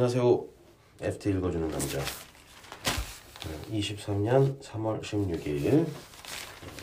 [0.00, 0.46] 안녕하세요.
[1.02, 1.98] FT 읽어주는 남자.
[3.70, 5.86] 23년 3월 16일.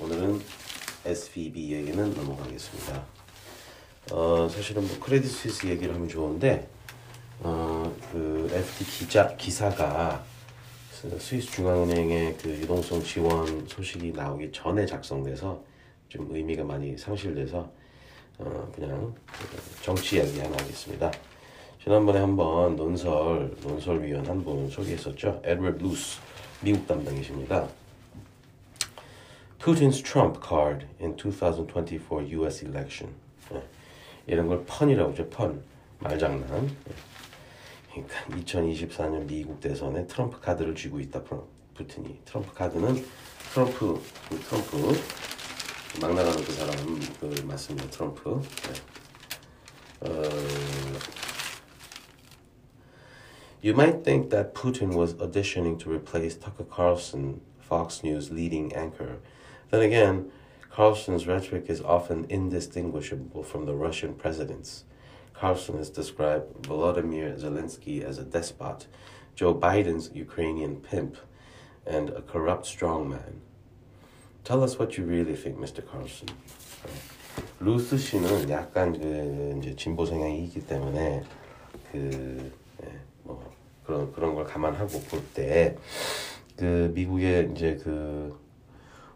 [0.00, 0.40] 오늘은
[1.04, 3.06] SVB 얘기는 넘어가겠습니다.
[4.10, 6.68] 어, 사실은 뭐 크레딧 스위스 얘기를 하면 좋은데,
[7.38, 10.24] 어, 그 FT 기자 기사가
[11.20, 15.62] 스위스 중앙은행의 그 유동성 지원 소식이 나오기 전에 작성돼서
[16.08, 17.70] 좀 의미가 많이 상실돼서
[18.38, 19.14] 어, 그냥
[19.82, 21.12] 정치 이야기 하나 하겠습니다.
[21.84, 25.42] 지난번에 한번 논설 논설위원 한 분 소개했었죠.
[25.44, 26.18] 에드워드 루스
[26.62, 27.68] 미국 담당이십니다.
[29.58, 32.64] Putin's Trump card in 2024 U.S.
[32.64, 33.12] election.
[33.50, 33.62] 네.
[34.26, 35.28] 이런 걸 pun이라고 하죠.
[35.28, 35.62] pun
[35.98, 36.66] 말장난.
[36.66, 36.94] 네.
[37.92, 41.22] 그러니까 2024년 미국 대선에 트럼프 카드를 쥐고 있다.
[41.74, 43.04] 푸틴이 트럼프 카드는
[43.52, 44.76] 트럼프 그 트럼프
[46.00, 46.74] 막 나가는 그 사람
[47.20, 47.90] 그 맞습니다.
[47.90, 48.40] 트럼프.
[48.40, 48.80] 네.
[50.00, 50.22] 어,
[53.63, 59.17] You might think that Putin was auditioning to replace Tucker Carlson, Fox News leading anchor.
[59.69, 60.31] Then again,
[60.71, 64.85] Carlson's rhetoric is often indistinguishable from the Russian president's.
[65.33, 68.87] Carlson has described Volodymyr Zelensky as a despot,
[69.35, 71.17] Joe Biden's Ukrainian pimp,
[71.85, 73.39] and a corrupt strongman.
[74.43, 75.85] Tell us what you really think, Mr.
[75.85, 76.29] Carlson.
[77.59, 81.23] 루스 씨는 약간 그 이제 진보 성향이 있기 때문에
[81.91, 82.51] 그
[82.83, 82.87] 예,
[83.23, 83.51] 뭐
[83.84, 85.76] 그런 그런 걸 감안하고 볼 때
[86.56, 88.38] 그 미국의 이제 그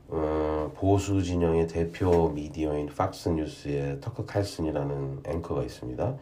[0.09, 6.17] 어, 보수 진영의 대표 미디어인 팍스 뉴스의 터커 칼슨이라는 앵커가 있습니다.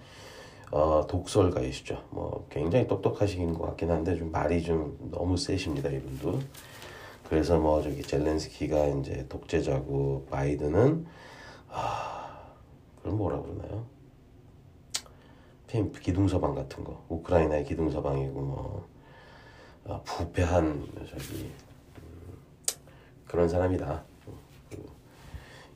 [0.72, 2.02] 어, 독설가이시죠.
[2.11, 6.41] 뭐 굉장히 똑똑하신 것 같긴 한데 좀 말이 좀 너무 세십니다 이분도.
[7.28, 11.06] 그래서 뭐 저기 젤렌스키가 이제 독재자고 바이든은
[11.70, 12.41] 아
[13.02, 13.86] 그럼 뭐라 그러나요?
[15.67, 18.86] 기둥서방 같은 거 우크라이나의 기둥서방이고 뭐
[19.89, 21.45] 아, 부패한 저기
[21.98, 22.39] 음,
[23.27, 24.05] 그런 사람이다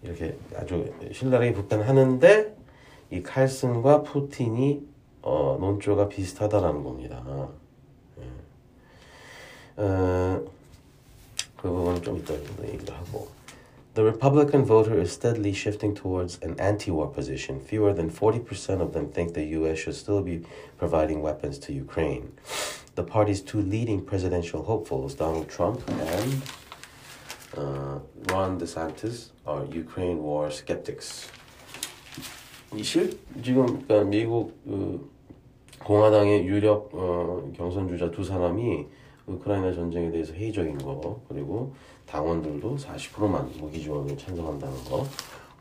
[0.03, 2.57] 이렇게 아주 신랄하게 비판하는데
[3.11, 4.89] 이 칼슨과 푸틴이
[5.23, 7.23] 어, 논조가 비슷하다라는 겁니다.
[8.19, 9.83] 예.
[9.83, 10.45] 어,
[11.57, 12.33] 그 부분은 좀 이따
[12.65, 13.29] 얘기를 하고
[13.96, 17.62] The Republican voter is steadily shifting towards an anti-war position.
[17.62, 19.80] Fewer than 40% of them think the U.S.
[19.80, 20.46] should still be
[20.78, 22.34] providing weapons to Ukraine.
[22.96, 26.42] The party's two leading presidential hopefuls, Donald Trump and
[27.56, 28.00] uh,
[28.34, 31.30] Ron DeSantis, are Ukraine war skeptics.
[32.74, 35.10] 이실 지금 그러니까 미국 그
[35.80, 38.88] 공화당의 유력 어, 경선 주자 두 사람이
[39.35, 41.75] 우크라이나 전쟁에 대해서 회의적인 거 그리고
[42.07, 45.07] 당원들도 40%만 무기 지원을 찬성한다는 거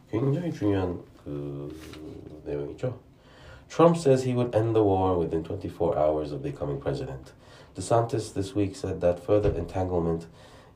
[0.10, 1.76] 굉장히 중요한 그
[2.46, 2.98] 내용이죠.
[3.70, 7.34] Trump says he would end the war within 24 hours of becoming president.
[7.76, 10.26] DeSantis this week said that further entanglement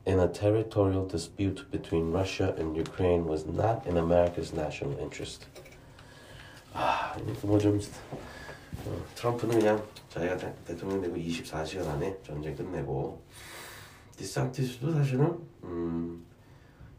[0.06, 5.46] in a territorial dispute between Russia and Ukraine was not in America's national interest.
[6.72, 7.80] 아, 뭐좀
[8.86, 13.22] 어, 트럼프는 그냥 자기가 대, 대통령 되고 24시간 안에 전쟁 끝내고
[14.16, 16.24] 디상티스도 사실은 음,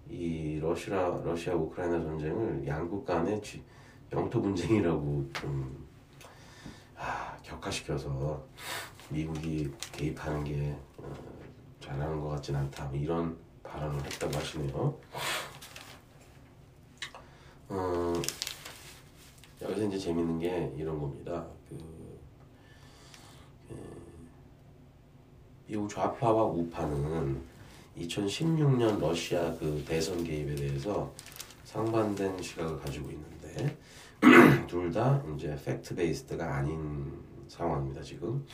[0.09, 3.63] 이 러시아 러시아 우크라이나 전쟁을 양국 간의 지,
[4.11, 5.85] 영토 분쟁이라고 좀
[6.95, 8.43] 아, 격화시켜서
[9.09, 11.13] 미국이 개입하는 게 어,
[11.79, 14.99] 잘하는 것 같진 않다 뭐 이런 발언을 했다고 하시네요.
[17.67, 18.04] 어,
[19.85, 21.45] 여기서 이제 재밌는 게 이런 겁니다.
[21.69, 21.77] 그,
[23.69, 23.75] 그
[25.67, 27.41] 미국 좌파와 우파는
[27.97, 31.11] 2016년 러시아 그 대선 개입에 대해서
[31.63, 33.77] 상반된 시각을 가지고 있는데
[34.67, 37.11] 둘 다 이제 팩트 베이스드가 아닌
[37.47, 38.45] 상황입니다 지금.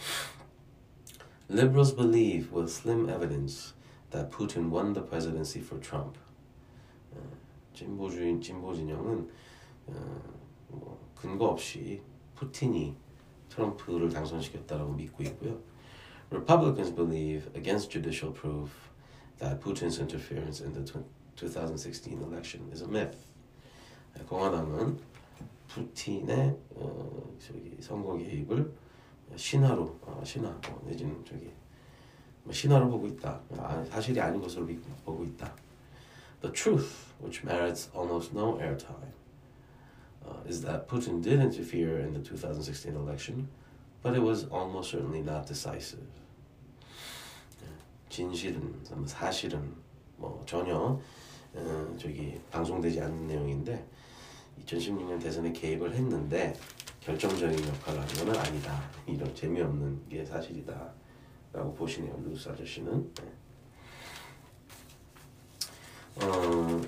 [1.50, 3.74] Liberals believe with slim evidence
[4.12, 6.18] that Putin won the presidency for Trump.
[7.74, 9.30] 진보주의 진보 진영은
[9.88, 10.41] 어, 뭐
[11.22, 12.02] 근거 없이
[12.36, 12.96] 푸틴이
[13.50, 15.60] 트럼프를 당선시켰다라고 믿고 있고요.
[16.32, 18.72] Republicans believe against judicial proof
[19.40, 20.84] that Putin's interference in the
[21.36, 23.28] 2016 election is a myth.
[24.28, 24.98] 공화당은
[25.68, 28.72] 푸틴의 어, 저기 선거 개입을
[29.36, 31.52] 신화로 어, 신화 뭐, 내지는 저기
[32.44, 33.40] 뭐 신화로 보고 있다.
[33.58, 34.68] 아, 사실이 아닌 것으로
[35.06, 35.54] 보고 있다.
[36.42, 39.21] The truth, which merits almost no airtime, uh,
[40.48, 43.48] is that Putin did interfere in the 2016 election,
[44.02, 46.08] but it was almost certainly not decisive.
[48.10, 49.74] 진실은 사실은
[50.18, 51.00] 뭐 전혀
[51.54, 53.86] 어, 저기 방송되지 않는 내용인데
[54.66, 56.54] 2016년 대선에 개입을 했는데
[57.00, 58.90] 결정적인 역할을 하는 건 아니다.
[59.08, 60.94] 이런 재미없는 게 사실이다.
[61.54, 62.16] 라고 보시네요.
[62.24, 63.14] 루스 아저씨는.
[63.16, 63.32] 네.
[66.24, 66.82] 어,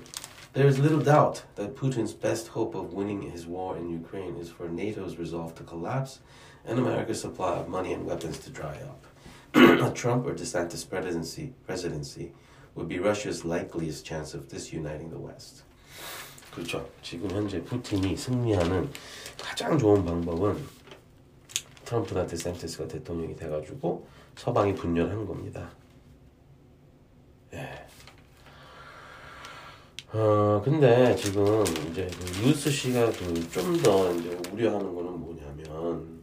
[0.53, 4.49] There is little doubt that Putin's best hope of winning his war in Ukraine is
[4.49, 6.19] for NATO's resolve to collapse
[6.65, 9.05] and America's supply of money and weapons to dry up.
[9.55, 12.31] a Trump or DeSantis presidency, presidency
[12.75, 15.63] would be Russia's likeliest chance of disuniting the West.
[16.51, 16.87] 그렇죠.
[17.01, 18.89] 지금 현재 푸틴이 승리하는
[19.41, 20.57] 가장 좋은 방법은
[21.85, 25.69] 트럼프나 데센티스가 대통령이 돼가지고 서방이 분열하는 겁니다.
[30.14, 36.22] 어 근데 지금 이제 그 루스 씨가 그 좀 더 이제 우려하는 거는 뭐냐면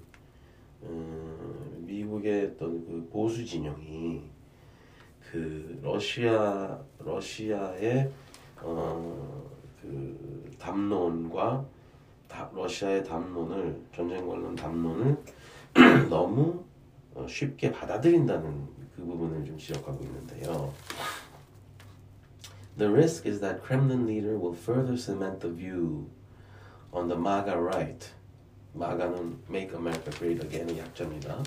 [0.83, 4.21] 음, 미국의 어떤 그 보수 진영이
[5.29, 8.09] 그 러시아 러시아의
[8.63, 9.41] 어
[9.81, 11.65] 그 담론과
[12.27, 15.17] 다, 러시아의 담론을 전쟁 관련 담론을
[16.07, 16.63] 너무
[17.27, 20.71] 쉽게 받아들인다는 그 부분을 좀 지적하고 있는데요.
[22.76, 26.10] The risk is that Kremlin leader will further cement the view
[26.92, 28.08] on the MAGA right.
[28.76, 31.42] MAGA는 Make America Great Again의 약자입니다.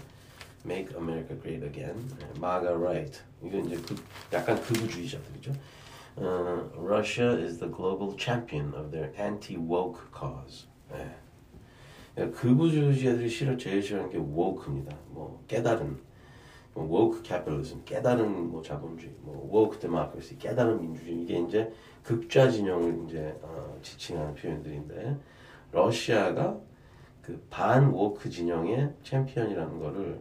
[0.66, 1.96] Make America Great Again.
[2.40, 3.22] MAGA right.
[3.44, 3.96] 이건 이제 그,
[4.34, 5.56] 약간 극우주의자들이죠.
[6.18, 10.66] Uh, Russia is the global champion of their anti-woke cause.
[10.92, 11.16] 네.
[12.16, 14.98] 극우주의자들이 싫어 제일 싫어하는 게 woke입니다.
[15.10, 16.00] 뭐 깨달은
[16.75, 21.73] 뭐 woke capitalism 깨달은 뭐 자본주의, 뭐 woke democracy 깨달은 민주주의 이게 이제
[22.03, 25.17] 극좌 진영을 이제 어, 지칭하는 표현들인데
[25.73, 26.59] 러시아가
[27.23, 30.21] 그반 woke 진영의 챔피언이라는 거를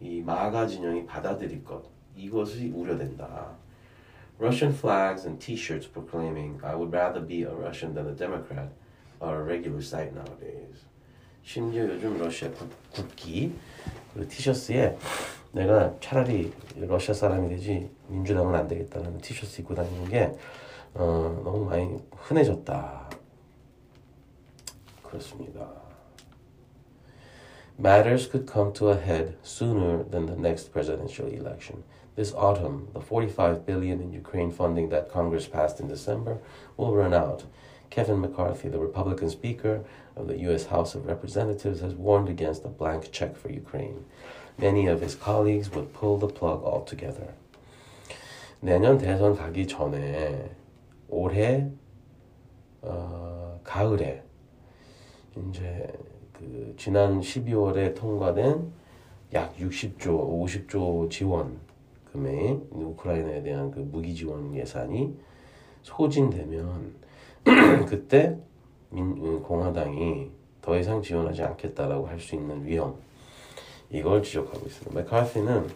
[0.00, 1.82] 이 마가 진영이 받아들일 것
[2.16, 3.56] 이것이 우려된다.
[4.38, 8.70] Russian flags and T-shirts proclaiming "I would rather be a Russian than a Democrat"
[9.20, 10.86] are a regular sight nowadays.
[11.42, 13.52] 심지어 요즘 러시아 국, 국기
[14.14, 14.96] 그 티셔츠에
[15.51, 20.31] 내가 차라리 러시아 사람이 되지 민주당은 안 되겠다는 티셔츠 입고 다니는 게
[20.93, 23.09] 어, 너무 많이 흔해졌다.
[25.03, 25.67] 그렇습니다.
[27.79, 31.83] Matters could come to a head sooner than the next presidential election.
[32.15, 36.39] This autumn, the 45 billion in Ukraine funding that Congress passed in December
[36.75, 37.43] will run out.
[37.91, 39.83] Kevin McCarthy, the Republican Speaker
[40.15, 40.65] of the U.S.
[40.65, 44.03] House of Representatives, has warned against a blank check for Ukraine.
[44.58, 47.34] Many of his colleagues would pull the plug altogether.
[48.60, 50.50] 내년 대선 가기 전에
[51.08, 51.68] 올해
[52.82, 54.22] 어, 가을에
[55.36, 55.92] 이제
[56.32, 58.72] 그 지난 12월에 통과된
[59.34, 61.58] 약 60조, 50조 지원
[62.12, 65.16] 금액 우크라이나에 대한 그 무기 지원 예산이
[65.82, 66.94] 소진되면
[67.88, 68.38] 그때
[68.90, 72.94] 민, 공화당이 더 이상 지원하지 않겠다라고 할 수 있는 위험
[73.92, 75.00] 이걸 지적하고 있습니다.
[75.00, 75.68] 맥카시는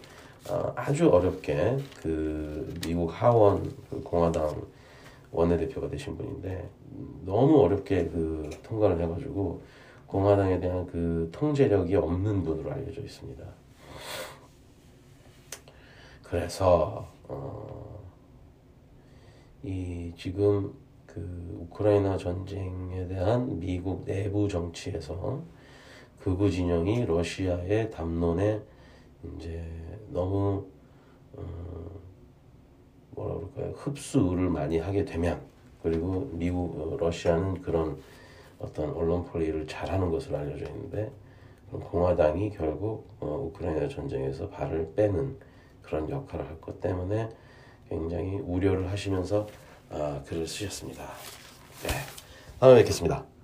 [0.48, 4.62] 어, 아주 어렵게 그 미국 하원 그 공화당
[5.30, 6.68] 원내대표가 되신 분인데
[7.24, 9.60] 너무 어렵게 그 통과를 해가지고
[10.06, 13.44] 공화당에 대한 그 통제력이 없는 분으로 알려져 있습니다.
[16.22, 18.00] 그래서 어,
[19.62, 20.72] 이 지금
[21.06, 25.43] 그 우크라이나 전쟁에 대한 미국 내부 정치에서
[26.26, 28.60] 극우 진영이 러시아의 담론에
[29.36, 29.64] 이제
[30.08, 30.66] 너무
[31.34, 31.44] 어,
[33.12, 35.40] 뭐라 그럴까요 흡수를 많이 하게 되면
[35.84, 38.02] 그리고 미국 어, 러시아는 그런
[38.58, 41.12] 어떤 언론 플레이를 잘하는 것으로 알려져 있는데
[41.70, 45.38] 공화당이 결국 어, 우크라이나 전쟁에서 발을 빼는
[45.80, 47.28] 그런 역할을 할 것 때문에
[47.88, 49.46] 굉장히 우려를 하시면서
[49.90, 51.04] 아, 글을 쓰셨습니다.
[51.84, 51.88] 네.
[52.58, 53.35] 다음에 뵙겠습니다.